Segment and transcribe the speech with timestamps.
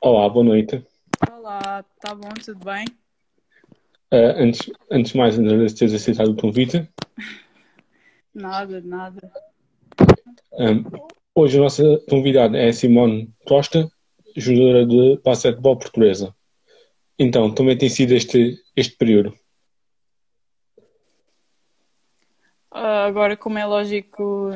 [0.00, 0.86] Olá, boa noite.
[1.28, 2.86] Olá, tá bom, tudo bem?
[4.12, 6.88] Uh, antes, antes de mais, agradeço teres aceitado o convite.
[8.32, 9.32] Nada, nada.
[10.52, 10.84] Um,
[11.34, 13.90] hoje a nossa convidada é Simone Costa,
[14.36, 16.32] jogadora de basquetebol portuguesa.
[17.18, 19.30] Então, também tem sido este, este período?
[22.72, 24.52] Uh, agora, como é lógico,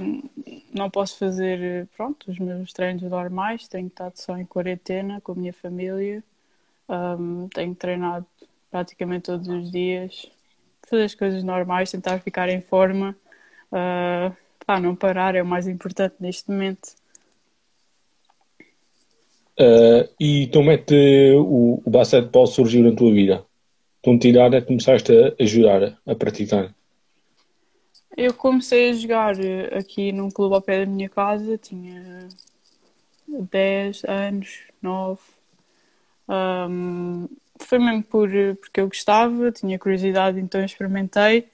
[0.72, 5.34] não posso fazer pronto, os meus treinos normais, tenho estado só em quarentena com a
[5.34, 6.22] minha família,
[6.88, 8.26] um, tenho treinado
[8.70, 10.26] praticamente todos os dias,
[10.88, 13.14] fazer as coisas normais, tentar ficar em forma,
[13.70, 14.34] uh,
[14.66, 16.94] pá, não parar é o mais importante neste momento.
[19.60, 23.44] Uh, e como é que o, o basquetebol surgiu na tua vida?
[24.02, 26.74] Com que idade é começaste a ajudar a praticar?
[28.16, 32.28] Eu comecei a jogar eh, aqui num clube ao pé da minha casa, tinha
[33.26, 35.20] 10 anos, 9.
[36.28, 38.28] Um, foi mesmo por,
[38.60, 41.48] porque eu gostava, tinha curiosidade, então experimentei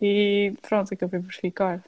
[0.00, 1.82] e pronto, acabei por ficar.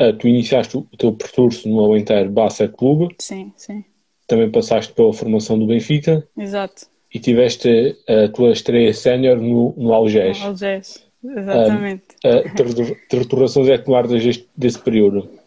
[0.00, 3.14] Uh, tu iniciaste o teu percurso no Alenteiro Basset Clube.
[3.18, 3.84] Sim, sim.
[4.26, 6.26] Também passaste pela formação do Benfica.
[6.36, 6.86] Exato.
[7.12, 10.38] E tiveste a tua estreia sénior no, no Algés.
[10.38, 11.09] No Algés.
[11.22, 12.16] Exatamente.
[12.24, 15.40] Uh, uh, torturações é que guardas deste, desse período?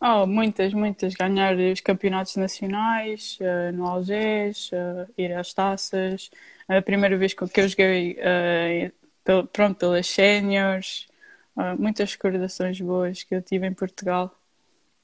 [0.00, 1.14] Oh, muitas, muitas.
[1.14, 6.30] Ganhar os campeonatos nacionais uh, no Algés, uh, ir às taças.
[6.68, 8.16] A primeira vez que eu joguei,
[9.24, 11.06] uh, pronto, pelas séniores.
[11.78, 14.32] muitas recordações boas que eu tive em Portugal.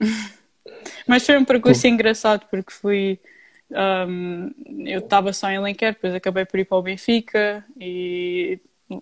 [1.07, 3.19] Mas foi um percurso engraçado porque fui.
[3.71, 4.53] Um,
[4.87, 8.61] eu estava só em Lenquer, depois acabei por ir para o Benfica e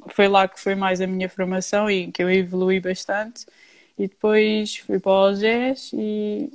[0.08, 3.46] foi lá que foi mais a minha formação e que eu evolui bastante.
[3.98, 6.50] E depois fui para o Algés e,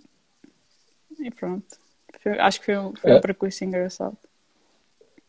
[1.20, 1.78] e pronto.
[2.22, 3.22] Foi, acho que foi, um, foi um é.
[3.22, 4.18] percurso engraçado.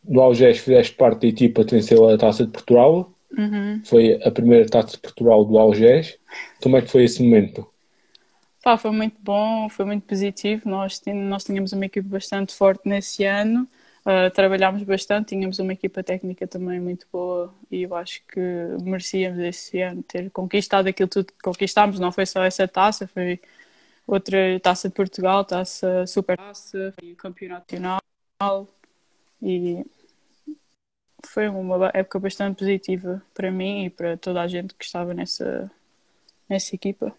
[0.03, 3.11] No Algés fizeste parte da equipa que venceu a Taça de Portugal.
[3.37, 3.81] Uhum.
[3.85, 6.17] Foi a primeira Taça de Portugal do Algés.
[6.61, 7.67] Como é que foi esse momento?
[8.63, 10.69] Pá, foi muito bom, foi muito positivo.
[10.69, 13.67] Nós, nós tínhamos uma equipe bastante forte nesse ano.
[14.09, 18.39] Uh, trabalhámos bastante, tínhamos uma equipa técnica também muito boa e eu acho que
[18.81, 21.99] merecíamos esse ano ter conquistado aquilo tudo que conquistámos.
[21.99, 23.39] Não foi só essa taça, foi
[24.07, 28.67] outra taça de Portugal, taça super taça, foi campeonato nacional
[29.43, 29.85] e
[31.27, 35.69] foi uma época bastante positiva para mim e para toda a gente que estava nessa,
[36.49, 37.13] nessa equipa.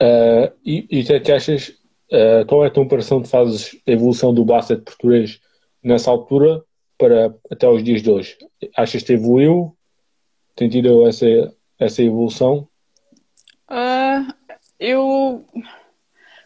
[0.00, 1.78] Uh, e, e o que achas
[2.10, 5.40] Uh, qual é a comparação de fazes a evolução do basquete português
[5.82, 6.62] nessa altura
[6.98, 8.36] para até os dias de hoje?
[8.76, 9.76] Achas que evoluiu?
[10.56, 11.26] Tem tido essa,
[11.78, 12.68] essa evolução?
[13.70, 14.34] Uh,
[14.78, 15.46] eu,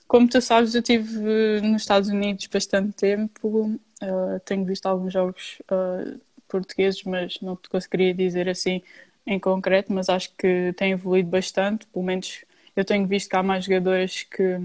[0.07, 3.81] como tu sabes, eu estive nos Estados Unidos bastante tempo.
[4.03, 8.83] Uh, tenho visto alguns jogos uh, portugueses, mas não te conseguiria dizer assim
[9.27, 9.93] em concreto.
[9.93, 11.87] Mas acho que tem evoluído bastante.
[11.87, 12.45] Pelo menos
[12.77, 14.59] eu tenho visto que há mais jogadores que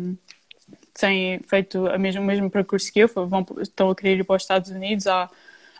[0.99, 4.35] têm feito a mesmo, o mesmo percurso que eu, vão, estão a querer ir para
[4.35, 5.07] os Estados Unidos.
[5.07, 5.29] Há,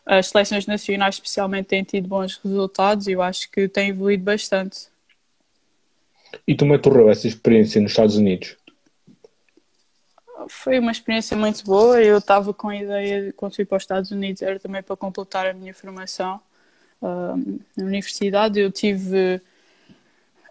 [0.06, 4.88] as seleções nacionais, especialmente, têm tido bons resultados e eu acho que têm evoluído bastante.
[6.47, 8.58] E tu me tornou essa experiência nos Estados Unidos?
[10.47, 12.02] Foi uma experiência muito boa.
[12.02, 15.46] Eu estava com a ideia, quando fui para os Estados Unidos, era também para completar
[15.46, 16.41] a minha formação
[17.02, 18.59] uh, na universidade.
[18.59, 19.40] Eu tive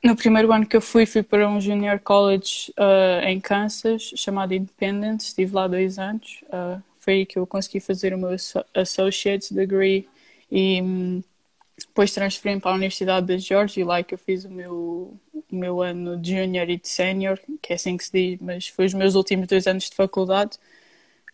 [0.03, 4.55] no primeiro ano que eu fui, fui para um junior college uh, em Kansas, chamado
[4.55, 5.29] Independence.
[5.29, 6.41] Estive lá dois anos.
[6.45, 8.31] Uh, foi aí que eu consegui fazer o meu
[8.75, 10.09] associate's degree
[10.51, 11.23] e um,
[11.79, 15.81] depois transferi-me para a Universidade de Georgia, lá que eu fiz o meu, o meu
[15.81, 18.95] ano de junior e de senior, que é assim que se diz, mas foi os
[18.95, 20.59] meus últimos dois anos de faculdade.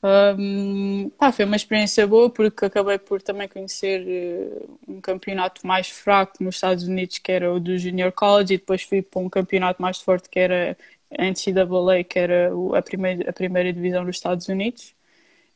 [0.06, 5.88] Um, pá, foi uma experiência boa porque acabei por também conhecer uh, um campeonato mais
[5.88, 9.30] fraco nos Estados Unidos, que era o do Junior College, e depois fui para um
[9.30, 10.76] campeonato mais forte, que era
[11.18, 14.94] a NCAA, que era a primeira, a primeira divisão dos Estados Unidos.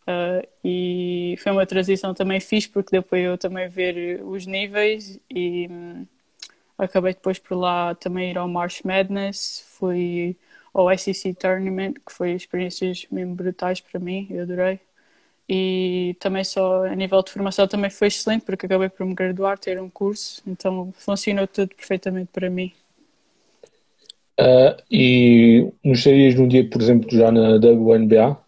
[0.09, 5.69] Uh, e foi uma transição também fixe, porque depois eu também ver os níveis e
[5.71, 6.07] um,
[6.79, 10.37] acabei depois por lá também ir ao March Madness, fui
[10.73, 14.81] ao SEC Tournament, que foi experiências mesmo brutais para mim, eu adorei.
[15.49, 19.59] E também só a nível de formação também foi excelente, porque acabei por me graduar,
[19.59, 22.73] ter um curso, então funcionou tudo perfeitamente para mim.
[24.39, 28.39] Uh, e gostarias de um dia, por exemplo, já na WNBA?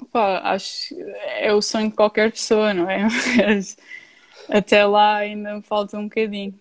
[0.00, 0.94] Opa, acho
[1.38, 3.02] é o sonho de qualquer pessoa, não é?
[3.36, 3.76] Mas
[4.48, 6.54] até lá ainda me falta um bocadinho.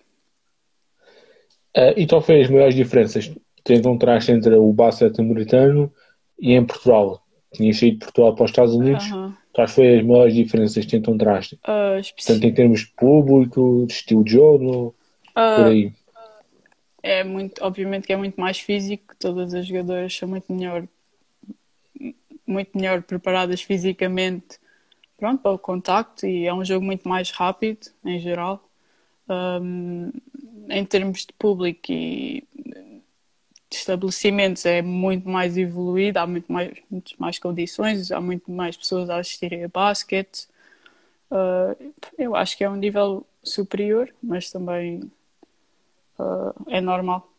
[1.78, 3.32] Uh, e foi as maiores diferenças
[3.68, 5.92] que encontraste entre o basquete americano
[6.40, 7.22] e em Portugal.
[7.54, 9.04] Tinhas saído de Portugal para os Estados Unidos.
[9.12, 9.38] Aham.
[9.52, 11.60] Quais foram as maiores diferenças que te encontraste?
[11.66, 14.96] Ah, especi- Tanto em termos de público, de estilo de jogo,
[15.36, 15.92] ah, por aí.
[17.04, 20.88] é muito, obviamente que é muito mais físico, todas as jogadoras são muito melhor,
[22.46, 24.60] muito melhor preparadas fisicamente,
[25.18, 28.64] pronto, para o contacto e é um jogo muito mais rápido em geral.
[29.30, 30.10] Um,
[30.70, 32.44] em termos de público e
[33.70, 38.78] de estabelecimentos é muito mais evoluído, há muito mais, muito mais condições, há muito mais
[38.78, 40.48] pessoas a assistirem a basquete.
[41.30, 45.02] Uh, eu acho que é um nível superior, mas também
[46.18, 47.30] uh, é normal.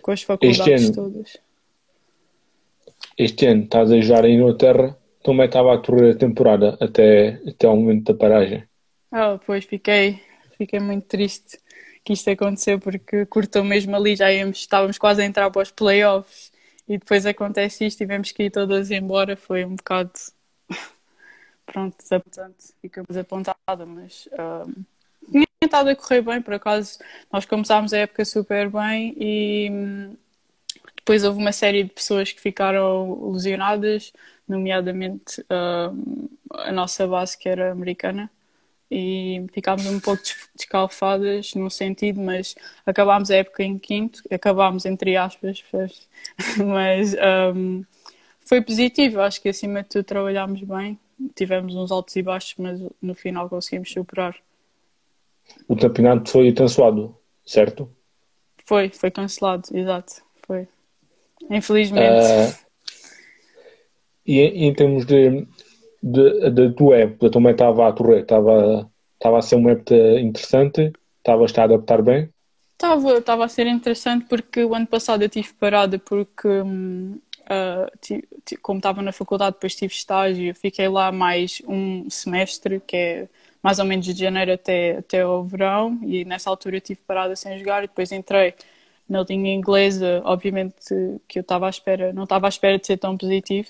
[0.00, 1.36] Com as faculdades ano- todas.
[3.16, 6.78] Este ano estás a jogar em Inglaterra, como é que estava a correr a temporada
[6.80, 8.62] até, até ao momento da paragem?
[9.10, 10.20] Ah, depois fiquei,
[10.56, 11.58] fiquei muito triste
[12.08, 15.70] que isto aconteceu porque cortou mesmo ali, já íamos, estávamos quase a entrar para os
[15.70, 16.50] playoffs
[16.88, 20.12] e depois acontece isto, tivemos que ir todas embora, foi um bocado
[21.66, 24.72] pronto, desapontante, fica desapontada, mas ahm,
[25.30, 26.98] tinha estado a correr bem, por acaso.
[27.30, 29.70] Nós começámos a época super bem e
[30.96, 34.14] depois houve uma série de pessoas que ficaram lesionadas,
[34.48, 38.30] nomeadamente ahm, a nossa base que era americana
[38.90, 42.54] e ficámos um pouco des- descalfadas no sentido, mas
[42.86, 45.64] acabámos a época em quinto, acabámos entre aspas,
[46.66, 47.14] mas,
[47.54, 47.84] hum,
[48.40, 50.98] foi positivo, acho que acima de tudo trabalhámos bem,
[51.34, 54.36] tivemos uns altos e baixos, mas no final conseguimos superar.
[55.68, 57.90] O campeonato foi cancelado, certo?
[58.64, 60.68] Foi, foi cancelado, exato, foi.
[61.50, 62.04] Infelizmente.
[62.04, 62.68] Ah,
[64.26, 65.46] e em termos de,
[66.02, 68.22] de tua época, como é que estava a correr?
[68.22, 70.92] Estava, estava a ser uma época interessante?
[71.18, 72.30] Estava a adaptar bem?
[72.72, 76.48] Estava, estava a ser interessante porque o ano passado eu tive parada porque,
[78.44, 83.28] ti- como estava na faculdade, depois tive estágio, fiquei lá mais um semestre, que é
[83.62, 87.34] mais ou menos de janeiro até, até ao verão, e nessa altura eu tive parada
[87.36, 88.54] sem jogar e depois entrei
[89.08, 90.76] na linha inglesa, obviamente
[91.26, 93.68] que eu estava à espera, não estava à espera de ser tão positivo,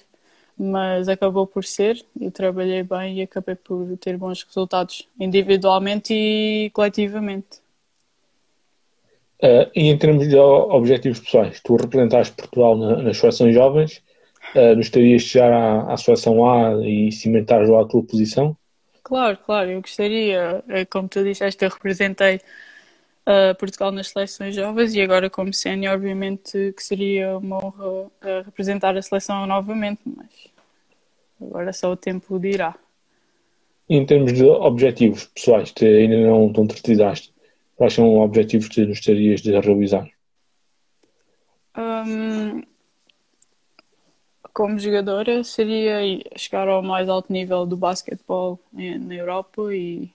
[0.59, 6.71] mas acabou por ser, eu trabalhei bem e acabei por ter bons resultados individualmente e
[6.71, 7.61] coletivamente.
[9.43, 14.03] Ah, e em termos de objetivos pessoais, tu representaste Portugal na- nas seleções jovens,
[14.55, 18.57] ah, gostarias de chegar à, à seleção A e cimentar lá a tua posição?
[19.03, 22.41] Claro, claro, eu gostaria, eh, como tu disseste, eu representei
[23.27, 28.11] eh, Portugal nas seleções jovens e agora como sénior, obviamente que seria uma honra
[28.45, 30.29] representar a seleção novamente, mas
[31.41, 32.75] agora só o tempo dirá.
[33.89, 37.33] Em termos de objetivos pessoais, que ainda não te concretizaste,
[37.75, 40.09] quais são os objetivos que gostarias de realizar?
[41.77, 42.63] Hum,
[44.53, 46.01] como jogadora, seria
[46.37, 50.13] chegar ao mais alto nível do basquetebol na Europa e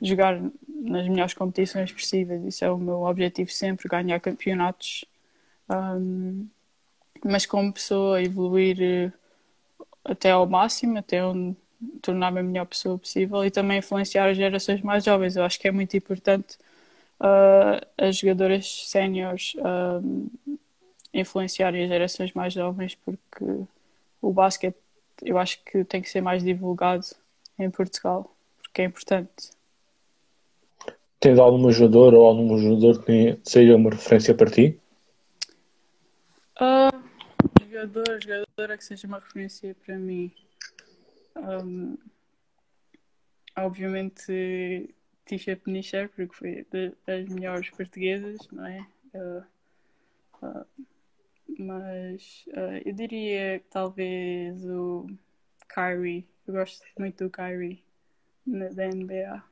[0.00, 0.38] jogar
[0.68, 2.44] nas melhores competições possíveis.
[2.44, 5.04] Isso é o meu objetivo sempre, ganhar campeonatos.
[5.70, 6.46] Hum,
[7.24, 9.12] mas como pessoa, evoluir eh,
[10.08, 11.56] até ao máximo, até onde
[12.00, 15.36] tornar-me a melhor pessoa possível e também influenciar as gerações mais jovens.
[15.36, 16.58] Eu acho que é muito importante
[17.20, 20.00] ah, as jogadoras séniores ah,
[21.12, 23.44] influenciarem as gerações mais jovens porque
[24.20, 24.76] o basquete
[25.22, 27.06] eu acho que tem que ser mais divulgado
[27.58, 28.30] em Portugal
[28.62, 29.50] porque é importante.
[31.18, 34.78] Tens alguma jogadora ou algum jogador que seja uma referência para ti?
[36.60, 36.90] Ah,
[37.76, 40.32] jogador, jogadora que seja uma referência para mim.
[41.34, 41.96] Ahm,
[43.56, 44.94] obviamente,
[45.26, 48.86] Tisha Penicher, porque foi da- das melhores portuguesas, não é?
[49.14, 49.46] Ah,
[50.42, 50.66] ah,
[51.58, 55.06] mas ah, eu diria que talvez o
[55.68, 56.26] Kyrie.
[56.46, 57.82] Eu gosto muito do Kyrie
[58.46, 59.42] na, da NBA.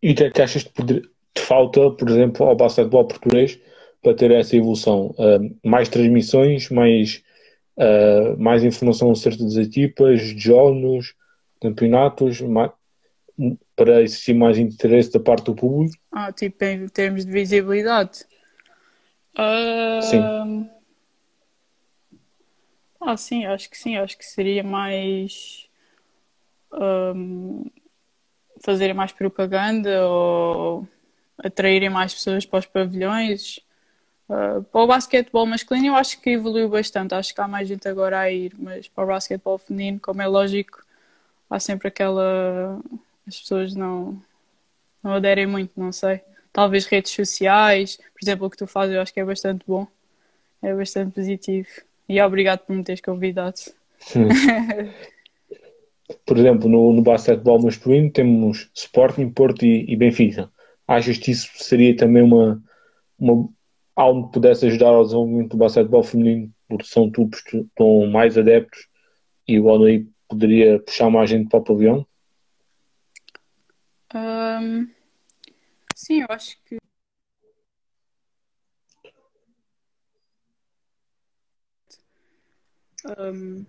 [0.00, 3.60] E o que é achas te falta, por exemplo, ao basquetebol português
[4.02, 5.14] para ter essa evolução?
[5.18, 7.22] Ah, mais transmissões, mais,
[7.78, 11.14] ah, mais informação acerca das equipas, jogos,
[11.60, 12.72] campeonatos, ma-
[13.76, 15.96] para existir mais interesse da parte do público?
[16.10, 18.24] Ah, tipo, em termos de visibilidade.
[20.00, 20.22] Sim.
[20.22, 20.68] Ahm,
[23.00, 23.96] Ah, sim, acho que sim.
[23.96, 25.68] Acho que seria mais
[26.72, 27.64] ahm,
[28.64, 30.86] fazerem mais propaganda ou
[31.38, 33.60] atraírem mais pessoas para os pavilhões.
[34.28, 37.14] Ah, para o basquetebol masculino, eu acho que evoluiu bastante.
[37.14, 40.26] Acho que há mais gente agora a ir, mas para o basquetebol feminino, como é
[40.26, 40.84] lógico,
[41.48, 42.78] há sempre aquela.
[43.26, 44.20] As pessoas não,
[45.02, 46.20] não aderem muito, não sei.
[46.52, 49.86] talvez redes sociais, por exemplo, o que tu fazes eu acho que é bastante bom,
[50.62, 51.68] é bastante positivo.
[52.08, 53.58] E obrigado por me teres convidado.
[56.24, 60.50] por exemplo, no, no basquetebol masculino temos Sporting, Porto e, e, Benfica.
[60.86, 62.62] Achas que isso seria também uma,
[63.18, 63.48] uma
[63.98, 68.86] algo pudesse ajudar ao desenvolvimento do basquetebol feminino, porque são tubos que estão mais adeptos
[69.46, 72.06] e o Alnei poderia puxar mais gente para o pavilhão?
[74.14, 74.88] Um,
[75.96, 76.78] sim, eu acho que
[83.18, 83.66] um,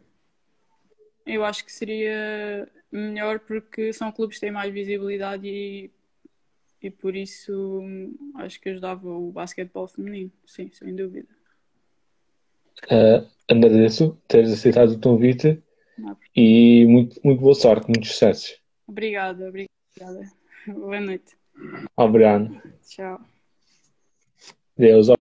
[1.26, 5.92] eu acho que seria melhor porque são clubes que têm mais visibilidade e,
[6.82, 7.82] e por isso
[8.36, 11.28] acho que ajudava o basquetebol feminino, sim, sem dúvida.
[12.86, 15.62] Uh, agradeço teres aceitado o convite
[15.98, 16.18] Não.
[16.36, 18.60] e muito, muito boa sorte, muitos sucessos.
[18.88, 20.32] Obrigada, obrigada.
[20.68, 21.38] Boa noite.
[21.96, 22.62] Obrigado.
[22.82, 23.20] Tchau.
[24.78, 25.19] Deus.